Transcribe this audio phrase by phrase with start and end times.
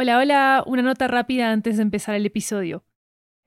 [0.00, 2.84] Hola, hola, una nota rápida antes de empezar el episodio.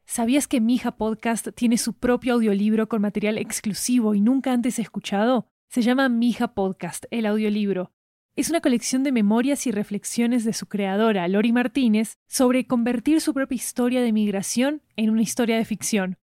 [0.06, 5.48] ¿Sabías que Mija Podcast tiene su propio audiolibro con material exclusivo y nunca antes escuchado?
[5.70, 7.94] Se llama Mija Podcast, el audiolibro.
[8.36, 13.34] Es una colección de memorias y reflexiones de su creadora, Lori Martínez, sobre convertir su
[13.34, 16.18] propia historia de migración en una historia de ficción.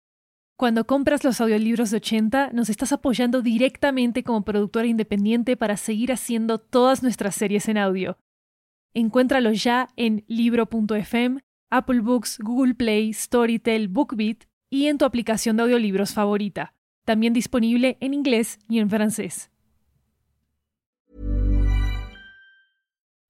[0.58, 6.12] Cuando compras los audiolibros de 80, nos estás apoyando directamente como productora independiente para seguir
[6.12, 8.18] haciendo todas nuestras series en audio.
[8.98, 11.38] Encuéntralo ya en libro.fm,
[11.70, 14.38] Apple Books, Google Play, Storytel, BookBeat
[14.70, 16.74] y en tu aplicación de audiolibros favorita.
[17.04, 19.50] También disponible en inglés y en francés.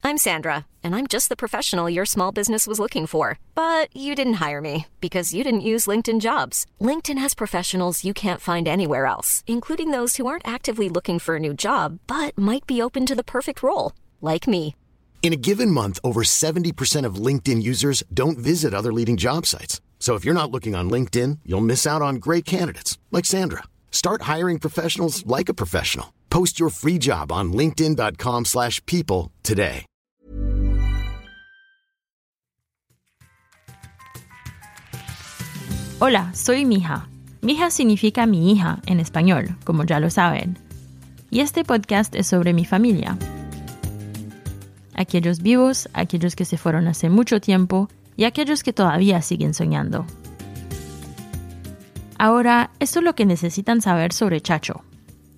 [0.03, 3.39] I'm Sandra, and I'm just the professional your small business was looking for.
[3.55, 6.65] But you didn't hire me because you didn't use LinkedIn jobs.
[6.81, 11.37] LinkedIn has professionals you can't find anywhere else, including those who aren't actively looking for
[11.37, 14.75] a new job but might be open to the perfect role, like me.
[15.21, 19.83] In a given month, over 70% of LinkedIn users don't visit other leading job sites.
[19.99, 23.65] So if you're not looking on LinkedIn, you'll miss out on great candidates like Sandra.
[23.91, 26.15] Start hiring professionals like a professional.
[26.31, 29.85] Post your free job on linkedin.com/people today.
[36.01, 37.09] Hola, soy Mija.
[37.43, 40.57] Mija significa mi hija en español, como ya lo saben.
[41.29, 43.19] Y este podcast es sobre mi familia.
[44.99, 50.05] Aquellos vivos, aquellos que se fueron hace mucho tiempo y aquellos que todavía siguen soñando.
[52.19, 54.83] Ahora, esto es lo que necesitan saber sobre Chacho.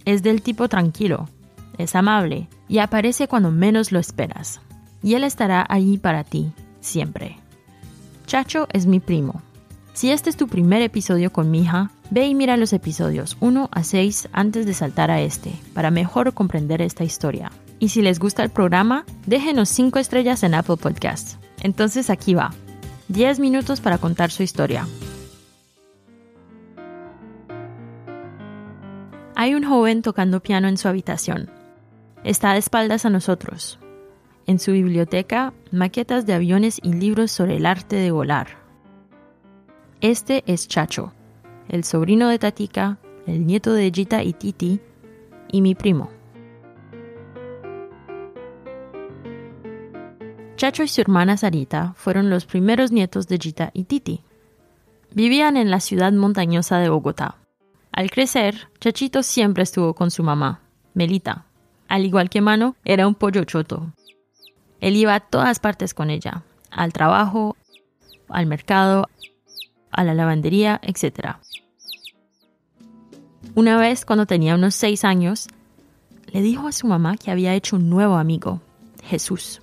[0.07, 1.29] Es del tipo tranquilo,
[1.77, 4.63] es amable y aparece cuando menos lo esperas.
[5.03, 7.37] Y él estará allí para ti, siempre.
[8.27, 9.43] Chacho es mi primo.
[9.93, 13.69] Si este es tu primer episodio con mi hija, ve y mira los episodios 1
[13.71, 17.53] a 6 antes de saltar a este, para mejor comprender esta historia.
[17.81, 21.39] Y si les gusta el programa, déjenos 5 estrellas en Apple Podcasts.
[21.63, 22.53] Entonces aquí va.
[23.09, 24.87] 10 minutos para contar su historia.
[29.35, 31.51] Hay un joven tocando piano en su habitación.
[32.23, 33.79] Está de espaldas a nosotros.
[34.47, 38.49] En su biblioteca, maquetas de aviones y libros sobre el arte de volar.
[40.03, 41.15] Este es Chacho,
[41.69, 44.81] el sobrino de Tatica, el nieto de Gita y Titi,
[45.51, 46.11] y mi primo.
[50.61, 54.21] Chacho y su hermana Sarita fueron los primeros nietos de Gita y Titi.
[55.15, 57.37] Vivían en la ciudad montañosa de Bogotá.
[57.93, 60.61] Al crecer, Chachito siempre estuvo con su mamá,
[60.93, 61.47] Melita.
[61.89, 63.95] Al igual que Mano, era un pollo choto.
[64.81, 67.57] Él iba a todas partes con ella, al trabajo,
[68.29, 69.09] al mercado,
[69.91, 71.37] a la lavandería, etc.
[73.55, 75.49] Una vez, cuando tenía unos seis años,
[76.27, 78.61] le dijo a su mamá que había hecho un nuevo amigo,
[79.05, 79.63] Jesús.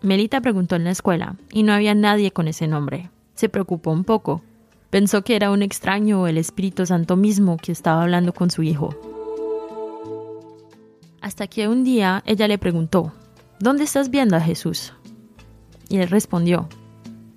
[0.00, 3.10] Melita preguntó en la escuela y no había nadie con ese nombre.
[3.34, 4.42] Se preocupó un poco.
[4.90, 8.62] Pensó que era un extraño o el Espíritu Santo mismo que estaba hablando con su
[8.62, 8.94] hijo.
[11.20, 13.12] Hasta que un día ella le preguntó,
[13.60, 14.92] ¿Dónde estás viendo a Jesús?
[15.88, 16.68] Y él respondió,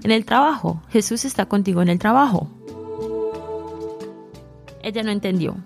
[0.04, 0.82] En el trabajo.
[0.90, 2.48] Jesús está contigo en el trabajo.
[4.84, 5.58] Ella no entendió,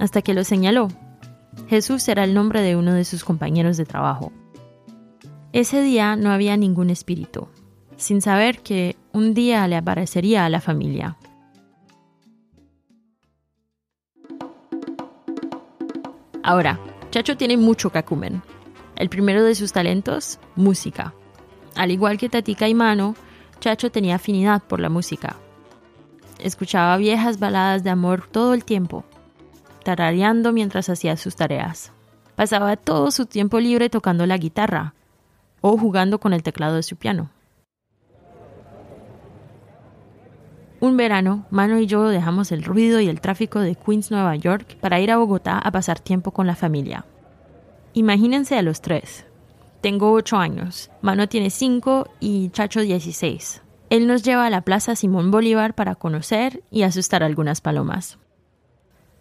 [0.00, 0.88] hasta que lo señaló.
[1.68, 4.32] Jesús era el nombre de uno de sus compañeros de trabajo.
[5.52, 7.48] Ese día no había ningún espíritu,
[7.96, 11.16] sin saber que un día le aparecería a la familia.
[16.44, 16.78] Ahora,
[17.10, 18.42] Chacho tiene mucho cacumen.
[18.94, 21.14] El primero de sus talentos, música.
[21.74, 23.16] Al igual que Tatica y Mano,
[23.58, 25.34] Chacho tenía afinidad por la música.
[26.38, 29.04] Escuchaba viejas baladas de amor todo el tiempo,
[29.82, 31.90] tarareando mientras hacía sus tareas.
[32.36, 34.94] Pasaba todo su tiempo libre tocando la guitarra
[35.60, 37.30] o jugando con el teclado de su piano.
[40.80, 44.78] Un verano, Mano y yo dejamos el ruido y el tráfico de Queens, Nueva York,
[44.80, 47.04] para ir a Bogotá a pasar tiempo con la familia.
[47.92, 49.26] Imagínense a los tres.
[49.82, 53.62] Tengo ocho años, Mano tiene cinco y Chacho 16.
[53.90, 58.18] Él nos lleva a la Plaza Simón Bolívar para conocer y asustar algunas palomas.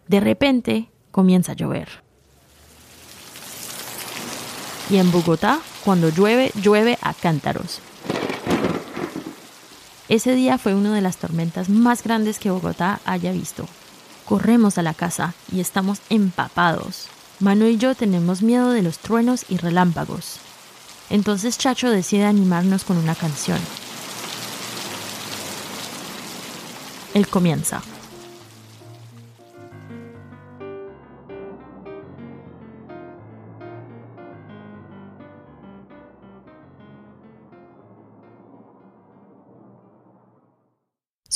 [0.08, 2.04] De repente, comienza a llover.
[4.90, 7.80] Y en Bogotá, cuando llueve, llueve a cántaros.
[10.08, 13.68] Ese día fue una de las tormentas más grandes que Bogotá haya visto.
[14.26, 17.08] Corremos a la casa y estamos empapados.
[17.40, 20.40] Mano y yo tenemos miedo de los truenos y relámpagos.
[21.12, 23.60] Entonces Chacho decide animarnos con una canción.
[27.14, 27.82] Él comienza.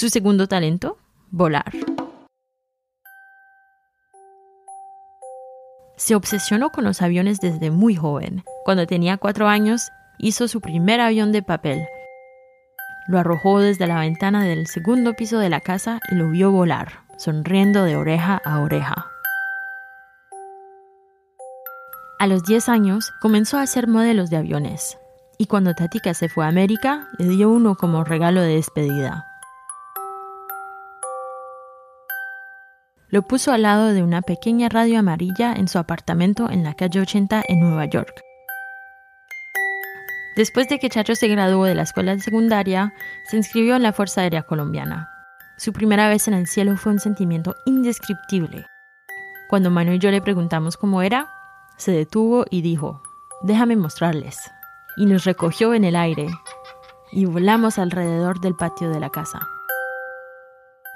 [0.03, 0.97] Su segundo talento,
[1.31, 1.71] volar.
[5.95, 8.44] Se obsesionó con los aviones desde muy joven.
[8.65, 11.88] Cuando tenía cuatro años, hizo su primer avión de papel.
[13.07, 17.06] Lo arrojó desde la ventana del segundo piso de la casa y lo vio volar,
[17.17, 19.09] sonriendo de oreja a oreja.
[22.19, 24.97] A los 10 años comenzó a hacer modelos de aviones
[25.38, 29.29] y cuando Tatika se fue a América le dio uno como regalo de despedida.
[33.13, 37.00] Lo puso al lado de una pequeña radio amarilla en su apartamento en la calle
[37.00, 38.12] 80 en Nueva York.
[40.36, 42.92] Después de que Chacho se graduó de la escuela secundaria,
[43.30, 45.12] se inscribió en la Fuerza Aérea Colombiana.
[45.57, 48.65] Su primera vez en el cielo fue un sentimiento indescriptible.
[49.48, 51.30] Cuando Manu y yo le preguntamos cómo era,
[51.77, 53.04] se detuvo y dijo,
[53.44, 54.39] déjame mostrarles.
[54.98, 56.31] Y nos recogió en el aire
[57.12, 59.48] y volamos alrededor del patio de la casa.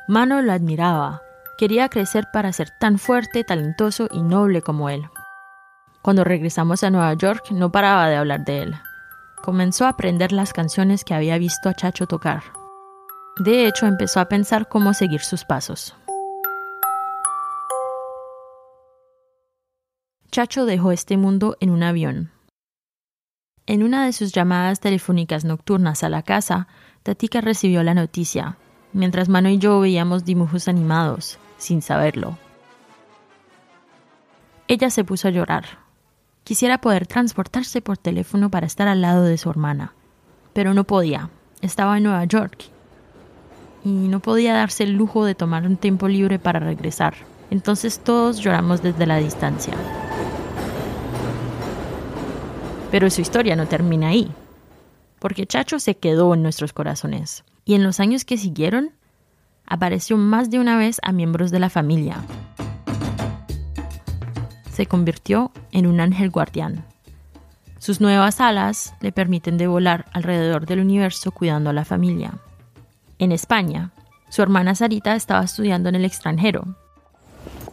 [0.08, 1.22] Mano lo admiraba,
[1.58, 5.10] quería crecer para ser tan fuerte, talentoso y noble como él.
[6.02, 8.76] Cuando regresamos a Nueva York no paraba de hablar de él.
[9.44, 12.44] Comenzó a aprender las canciones que había visto a Chacho tocar.
[13.38, 15.96] De hecho, empezó a pensar cómo seguir sus pasos.
[20.32, 22.32] Chacho dejó este mundo en un avión.
[23.66, 26.68] En una de sus llamadas telefónicas nocturnas a la casa,
[27.04, 28.58] Tatika recibió la noticia,
[28.94, 32.38] mientras Mano y yo veíamos dibujos animados, sin saberlo.
[34.68, 35.66] Ella se puso a llorar.
[36.44, 39.94] Quisiera poder transportarse por teléfono para estar al lado de su hermana,
[40.54, 41.30] pero no podía.
[41.62, 42.66] Estaba en Nueva York
[43.84, 47.16] y no podía darse el lujo de tomar un tiempo libre para regresar.
[47.50, 49.74] Entonces todos lloramos desde la distancia.
[52.92, 54.30] Pero su historia no termina ahí,
[55.20, 57.44] porque Chacho se quedó en nuestros corazones.
[57.66, 58.92] Y en los años que siguieron,
[59.68, 62.24] apareció más de una vez a miembros de la familia.
[64.72, 66.86] Se convirtió en un ángel guardián.
[67.80, 72.34] Sus nuevas alas le permiten de volar alrededor del universo cuidando a la familia.
[73.20, 73.92] En España,
[74.30, 76.76] su hermana Sarita estaba estudiando en el extranjero.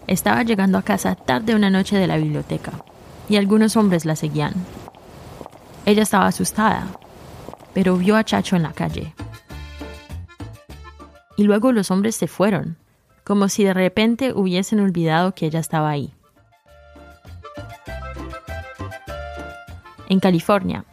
[0.07, 2.73] Estaba llegando a casa tarde una noche de la biblioteca
[3.29, 4.55] y algunos hombres la seguían.
[5.87, 6.87] Ella estaba asustada,
[7.73, 9.15] pero vio a Chacho en la calle.
[11.37, 12.77] Y luego los hombres se fueron,
[13.25, 16.13] como si de repente hubiesen olvidado que ella estaba ahí.
[20.09, 20.85] En California.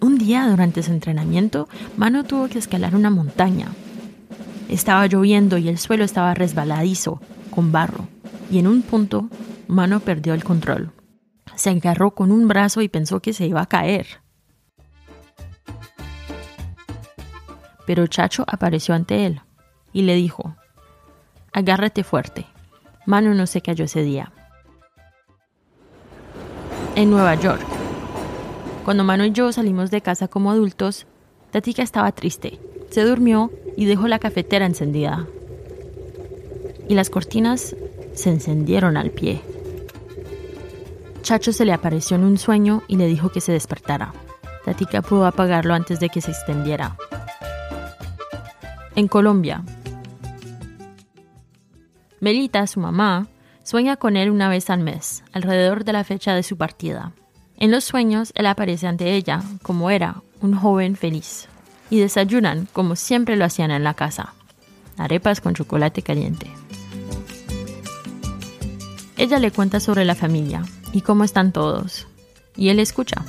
[0.00, 3.68] Un día durante su entrenamiento, Mano tuvo que escalar una montaña.
[4.68, 8.06] Estaba lloviendo y el suelo estaba resbaladizo, con barro,
[8.50, 9.28] y en un punto,
[9.66, 10.92] Mano perdió el control
[11.58, 14.20] se agarró con un brazo y pensó que se iba a caer.
[17.88, 19.40] Pero Chacho apareció ante él
[19.94, 20.54] y le dijo,
[21.54, 22.44] agárrate fuerte.
[23.06, 24.30] Manu no se cayó ese día.
[26.96, 27.64] En Nueva York.
[28.84, 31.06] Cuando Manu y yo salimos de casa como adultos,
[31.50, 32.58] Tatika estaba triste.
[32.90, 35.26] Se durmió y dejó la cafetera encendida.
[36.90, 37.74] Y las cortinas
[38.12, 39.40] se encendieron al pie.
[41.22, 44.12] Chacho se le apareció en un sueño y le dijo que se despertara.
[44.66, 46.94] Tatika pudo apagarlo antes de que se extendiera.
[48.98, 49.62] En Colombia.
[52.18, 53.28] Melita, su mamá,
[53.62, 57.12] sueña con él una vez al mes, alrededor de la fecha de su partida.
[57.58, 61.46] En los sueños, él aparece ante ella, como era, un joven feliz.
[61.90, 64.34] Y desayunan, como siempre lo hacían en la casa.
[64.96, 66.50] Arepas con chocolate caliente.
[69.16, 72.08] Ella le cuenta sobre la familia, ¿Y cómo están todos?
[72.56, 73.24] Y él escucha.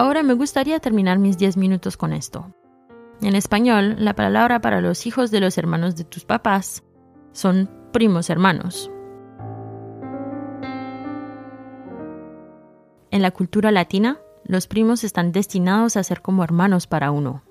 [0.00, 2.54] Ahora me gustaría terminar mis 10 minutos con esto.
[3.20, 6.82] En español, la palabra para los hijos de los hermanos de tus papás
[7.32, 8.90] son primos hermanos.
[13.10, 17.42] En la cultura latina, los primos están destinados a ser como hermanos para uno.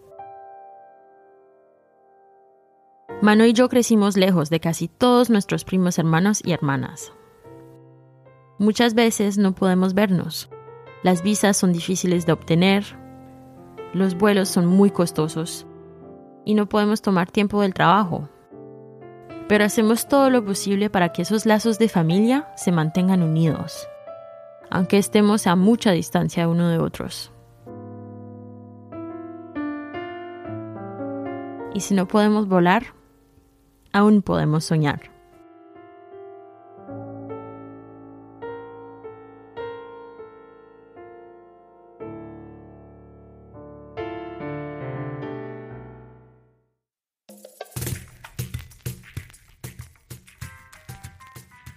[3.22, 7.14] Mano y yo crecimos lejos de casi todos nuestros primos hermanos y hermanas.
[8.58, 10.50] Muchas veces no podemos vernos.
[11.02, 12.84] Las visas son difíciles de obtener,
[13.94, 15.66] los vuelos son muy costosos
[16.46, 18.28] y no podemos tomar tiempo del trabajo.
[19.48, 23.88] Pero hacemos todo lo posible para que esos lazos de familia se mantengan unidos,
[24.70, 27.32] aunque estemos a mucha distancia uno de otros.
[31.74, 32.94] Y si no podemos volar,
[33.94, 35.19] aún podemos soñar.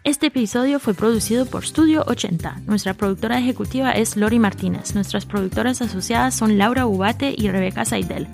[0.04, 2.62] Este episodio fue producido por Studio 80.
[2.66, 4.96] Nuestra productora ejecutiva es Lori Martínez.
[4.96, 8.26] Nuestras productoras asociadas son Laura Ubate y Rebeca Saidel.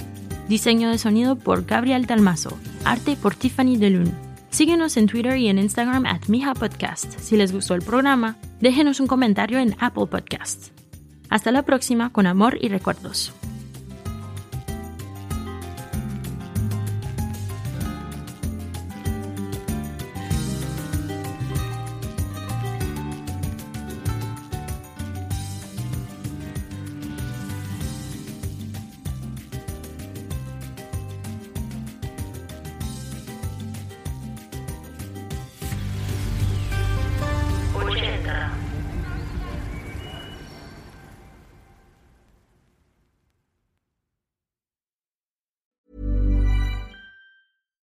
[0.48, 2.56] Diseño de sonido por Gabriel Dalmazo.
[2.86, 4.14] Arte por Tiffany DeLune.
[4.48, 7.18] Síguenos en Twitter y en Instagram at Mija Podcast.
[7.20, 10.72] Si les gustó el programa, déjenos un comentario en Apple Podcasts.
[11.28, 13.34] Hasta la próxima con amor y recuerdos.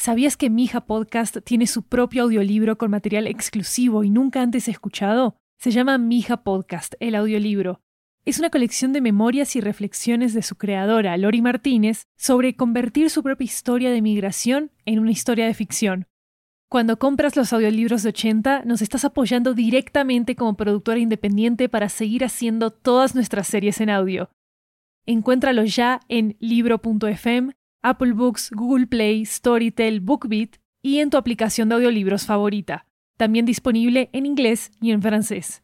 [0.00, 5.34] ¿Sabías que Mija Podcast tiene su propio audiolibro con material exclusivo y nunca antes escuchado?
[5.58, 7.80] Se llama Mija Podcast, el audiolibro.
[8.24, 13.24] Es una colección de memorias y reflexiones de su creadora, Lori Martínez, sobre convertir su
[13.24, 16.06] propia historia de migración en una historia de ficción.
[16.70, 22.24] Cuando compras los audiolibros de 80, nos estás apoyando directamente como productora independiente para seguir
[22.24, 24.30] haciendo todas nuestras series en audio.
[25.06, 31.76] Encuéntralos ya en libro.fm Apple Books, Google Play, Storytel, BookBeat y en tu aplicación de
[31.76, 32.86] audiolibros favorita.
[33.16, 35.62] También disponible en inglés y en francés.